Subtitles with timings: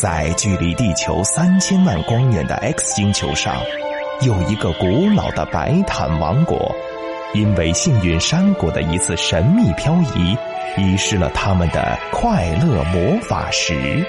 [0.00, 3.54] 在距离地球三千万光年的 X 星球上，
[4.22, 6.74] 有一个古老的白毯王国，
[7.34, 10.34] 因为幸运山谷的一次神秘漂移，
[10.78, 14.02] 遗失了他们的快乐魔法石。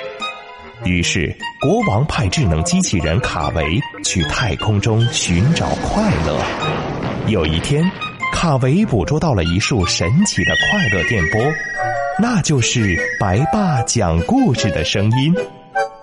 [0.85, 6.39] 于是，国王派智能机器人卡维去太空中寻找快乐。
[7.27, 7.83] 有一天，
[8.31, 11.41] 卡维捕捉到了一束神奇的快乐电波，
[12.17, 15.35] 那就是白爸讲故事的声音。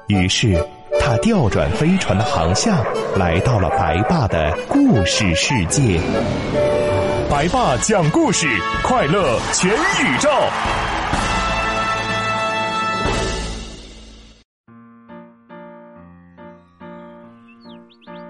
[0.08, 0.56] 于是，
[0.98, 2.82] 他调转飞船的航向，
[3.14, 6.00] 来到了白爸的故事世界。
[7.30, 8.48] 白爸讲故事，
[8.82, 10.30] 快乐全宇宙。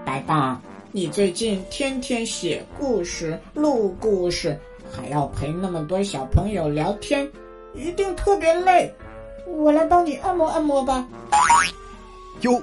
[0.05, 0.59] 白爸，
[0.91, 4.59] 你最近天天写故事、录故事，
[4.91, 7.25] 还要陪那么多小朋友聊天，
[7.73, 8.93] 一定特别累。
[9.57, 11.07] 我来帮你按摩按摩吧。
[12.41, 12.61] 哟，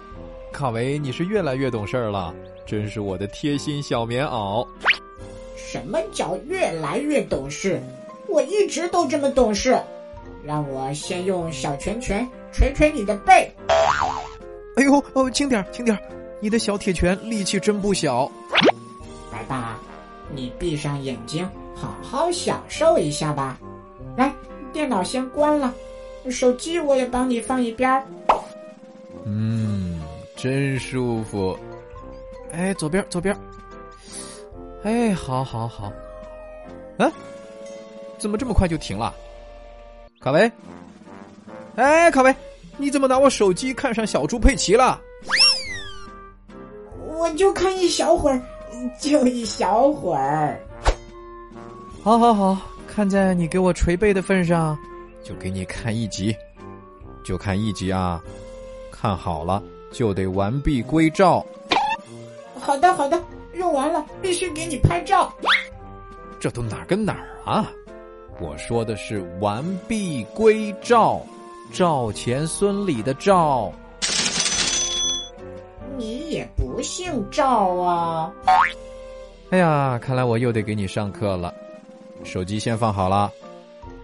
[0.53, 2.35] 卡维，你是越来越懂事儿了，
[2.65, 4.67] 真是我的贴心小棉袄。
[5.57, 7.83] 什么叫越来越懂事？
[8.29, 9.79] 我一直都这么懂事。
[10.45, 13.53] 让我先用小拳拳捶捶你的背。
[14.77, 15.99] 哎呦哦，轻点轻点
[16.41, 18.31] 你的小铁拳力气真不小。
[19.33, 19.79] 来吧，
[20.33, 23.59] 你闭上眼睛，好好享受一下吧。
[24.17, 24.33] 来，
[24.73, 25.75] 电脑先关了，
[26.31, 28.05] 手机我也帮你放一边儿。
[29.25, 30.01] 嗯，
[30.37, 31.59] 真舒服。
[32.53, 33.37] 哎，左边左边。
[34.83, 35.93] 哎，好好好。
[36.99, 37.11] 啊，
[38.19, 39.15] 怎么这么快就停了？
[40.21, 40.51] 卡维，
[41.77, 42.35] 哎，卡维，
[42.79, 45.01] 你怎么拿我手机看上小猪佩奇了？
[47.19, 48.41] 我就看一小会儿，
[49.01, 50.59] 就一小会儿。
[52.03, 54.79] 好好好，看在你给我捶背的份上，
[55.27, 56.37] 就给你看一集，
[57.25, 58.23] 就看一集啊！
[58.93, 59.61] 看好了
[59.91, 61.45] 就得完璧归赵。
[62.61, 63.21] 好的好的，
[63.55, 65.35] 用完了必须给你拍照。
[66.39, 67.73] 这都哪儿跟哪儿啊？
[68.39, 71.21] 我说的是完璧归赵，
[71.73, 73.73] 赵钱孙李的赵。
[75.97, 78.33] 你也不姓赵啊？
[79.51, 81.53] 哎呀，看来我又得给你上课了。
[82.23, 83.33] 手机先放好了，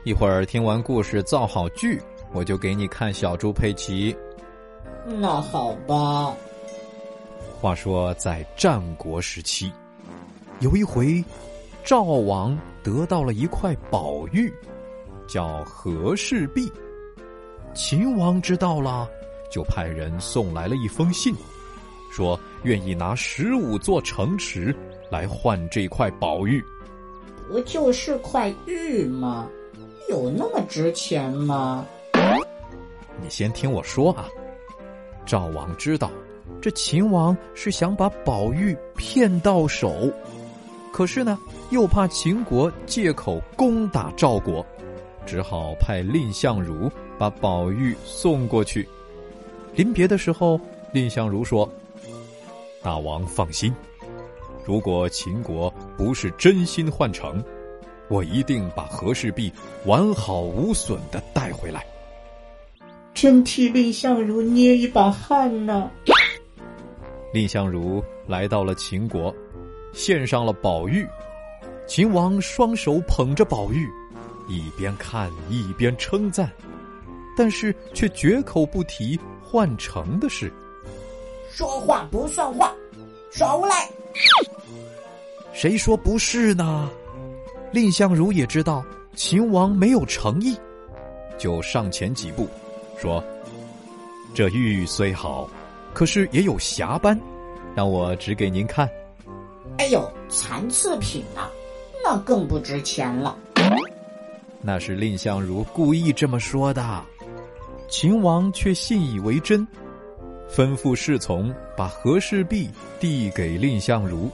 [0.05, 2.03] 一会儿听完故事造好句，
[2.33, 4.17] 我就给你看小猪佩奇。
[5.07, 6.35] 那好吧。
[7.61, 9.71] 话说在战国时期，
[10.59, 11.25] 有一回，
[11.85, 14.53] 赵王得到了一块宝玉，
[15.29, 16.69] 叫和氏璧。
[17.73, 19.09] 秦王知道了，
[19.53, 21.33] 就派人送来了一封信。
[22.11, 24.75] 说愿意拿十五座城池
[25.13, 26.61] 来换这块宝玉，
[27.49, 29.49] 不就是块玉吗？
[30.09, 31.87] 有那么值钱吗？
[33.23, 34.29] 你先听我说啊！
[35.25, 36.11] 赵王知道
[36.61, 40.11] 这秦王是想把宝玉骗到手，
[40.93, 41.39] 可是呢，
[41.71, 44.65] 又怕秦国借口攻打赵国，
[45.25, 48.89] 只好派蔺相如把宝玉送过去。
[49.75, 50.61] 临别的时候，
[50.93, 51.69] 蔺相如说。
[52.83, 53.73] 大王放心，
[54.65, 57.43] 如果秦国不是真心换城，
[58.13, 59.51] 我一定把和氏璧
[59.87, 61.83] 完好无损的带回来。
[63.15, 65.91] 真替蔺相如捏一把汗呢。
[67.33, 69.35] 蔺相如来到了秦国，
[69.95, 71.09] 献上了宝玉。
[71.87, 73.89] 秦王双手捧着宝玉，
[74.47, 76.53] 一边看一边称赞，
[77.35, 80.53] 但是却绝口不提换城的事。
[81.51, 82.75] 说话不算话，
[83.31, 83.89] 耍无赖！
[85.55, 86.91] 谁说不是呢？
[87.73, 88.85] 蔺相如也知道
[89.15, 90.57] 秦王没有诚意，
[91.39, 92.47] 就上前几步，
[92.99, 93.23] 说
[94.35, 95.49] ：“这玉虽好，
[95.95, 97.19] 可是也有瑕斑，
[97.75, 98.89] 让我指给您看。”
[99.79, 101.51] 哎呦，残次品啊，
[102.05, 103.37] 那更不值钱了。
[104.61, 107.03] 那是蔺相如故意这么说的，
[107.89, 109.67] 秦王却信以为真。
[110.55, 112.69] 吩咐侍从把和氏璧
[113.01, 114.31] 递给蔺相如，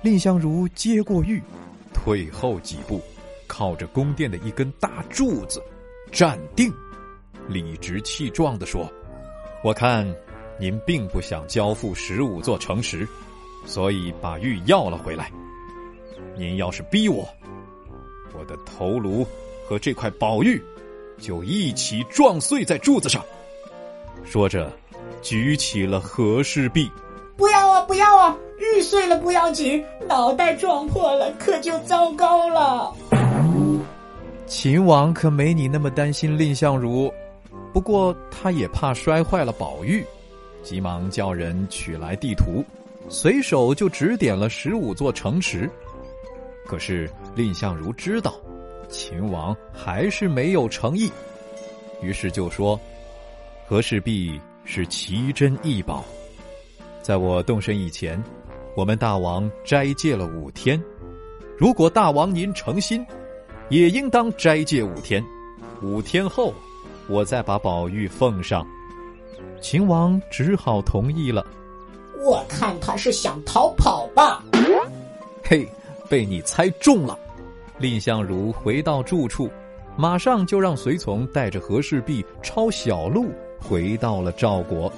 [0.00, 1.42] 蔺相如接过玉，
[2.08, 3.02] 退后几步，
[3.46, 5.62] 靠着宫殿的一根大柱子，
[6.10, 6.72] 站定，
[7.46, 8.90] 理直气壮地说
[9.62, 10.10] ：“我看
[10.58, 13.06] 您并不想交付十五座城池，
[13.66, 15.30] 所以把玉要了回来。
[16.34, 17.28] 您要是逼我，
[18.32, 19.22] 我的头颅
[19.68, 20.58] 和这块宝玉
[21.18, 23.22] 就一起撞碎在柱子上。”
[24.24, 24.72] 说着。
[25.20, 26.88] 举起了和氏璧，
[27.38, 28.36] 不要啊，不要啊！
[28.58, 32.92] 玉碎了不要紧，脑袋撞破了可就糟糕了。
[34.48, 37.12] 秦王可没你那么担心蔺相如，
[37.72, 40.04] 不过他也怕摔坏了宝玉，
[40.64, 42.64] 急忙叫人取来地图，
[43.08, 45.70] 随手就指点了十五座城池。
[46.66, 48.34] 可是蔺相如知道，
[48.88, 51.08] 秦王还是没有诚意，
[52.02, 52.78] 于是就说
[53.64, 56.04] ：“和氏璧是奇珍异宝，
[57.08, 58.22] 在我动身以前，
[58.76, 60.78] 我们大王斋戒了五天。
[61.56, 63.02] 如果大王您诚心，
[63.70, 65.24] 也应当斋戒五天。
[65.80, 66.52] 五天后。”
[67.08, 68.62] 我再把宝玉奉上，
[69.58, 71.46] 秦王只好同意了。
[72.22, 74.44] 我看他是想逃跑吧。
[75.42, 75.66] 嘿，
[76.10, 77.18] 被你猜中了。
[77.78, 79.48] 蔺相如回到住处，
[79.96, 84.92] 马上就让随从带着和氏璧抄小路回到了赵国。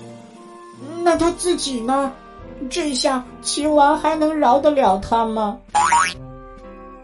[1.10, 2.12] 那他自己呢？
[2.70, 5.58] 这下秦王还能饶得了他吗？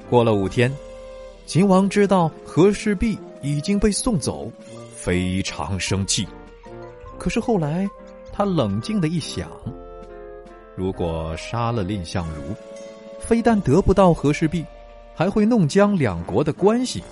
[0.08, 0.73] 过了五天，
[1.44, 4.49] 秦王知道和氏璧已经被送走。
[4.94, 6.25] 非常生气，
[7.19, 7.85] 可是后来，
[8.32, 9.49] 他冷静的一想，
[10.76, 12.55] 如果杀了蔺相如，
[13.19, 14.64] 非但得不到和氏璧，
[15.17, 17.02] 还会弄僵两国的关系，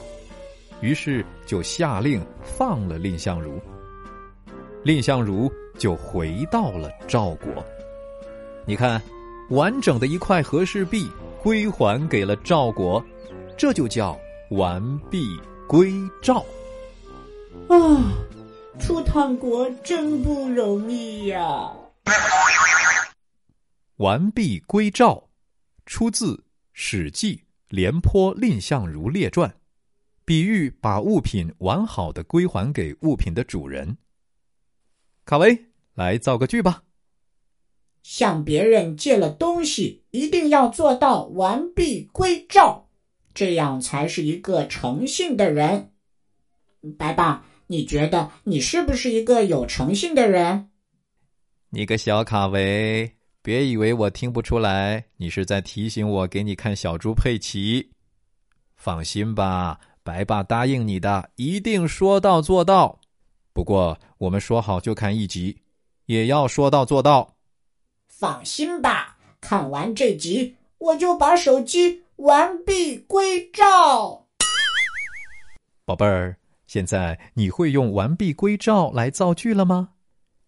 [0.80, 3.60] 于是就下令放了蔺相如。
[4.84, 7.64] 蔺相如就回到了赵国。
[8.66, 9.00] 你看，
[9.48, 11.10] 完整的一块和氏璧
[11.42, 13.02] 归还给了赵国，
[13.56, 14.18] 这就叫
[14.50, 15.92] 完璧归
[16.22, 16.44] 赵。
[17.68, 18.12] 啊，
[18.78, 21.72] 出趟国真不容易呀！
[23.96, 25.30] 完璧归赵，
[25.86, 26.34] 出自
[26.74, 27.36] 《史记·
[27.68, 29.48] 廉颇蔺相如列传》，
[30.26, 33.96] 比喻把物品完好的归还给物品的主人。
[35.24, 36.82] 卡维，来造个句吧。
[38.02, 42.88] 向别人借了东西，一定要做到完璧归赵，
[43.32, 45.90] 这样才是一个诚信的人。
[46.98, 47.44] 白爸。
[47.66, 50.68] 你觉得你是不是一个有诚信的人？
[51.70, 53.10] 你个小卡维，
[53.40, 57.90] 别以为我听不出来，你是在提醒我给你看小猪佩奇。
[58.76, 63.00] 放心吧，白爸答应你的，一定说到做到。
[63.54, 65.60] 不过我们说好就看一集，
[66.06, 67.36] 也要说到做到。
[68.08, 74.26] 放心吧，看完这集，我就把手机完璧归赵。
[75.86, 76.36] 宝贝儿。
[76.66, 79.90] 现在你会用“完璧归赵”来造句了吗？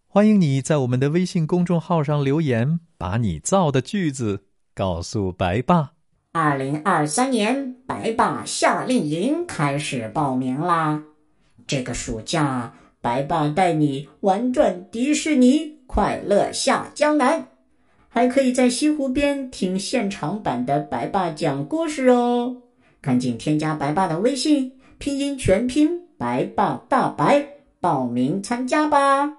[0.07, 4.43] 欢迎你在我们的微信公众号上留言，把你造的句子
[4.73, 5.93] 告诉白爸。
[6.33, 11.01] 二零二三年白爸夏令营开始报名啦！
[11.65, 12.73] 这个暑假，
[13.07, 17.47] 白爸带你玩转迪士尼，快乐下江南，
[18.09, 22.57] 还可以在西湖边听现场版的白爸讲故事哦！
[22.99, 26.01] 赶紧添加白爸的微信，拼音全拼。
[26.17, 27.47] 白爸大白，
[27.79, 29.36] 报名参加吧！